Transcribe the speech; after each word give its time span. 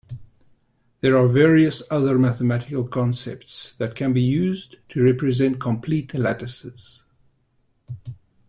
There 1.01 1.15
are 1.15 1.27
various 1.27 1.83
other 1.91 2.17
mathematical 2.17 2.87
concepts 2.87 3.73
that 3.77 3.93
can 3.93 4.13
be 4.13 4.21
used 4.23 4.77
to 4.89 5.03
represent 5.03 5.61
complete 5.61 6.15
lattices. 6.15 7.03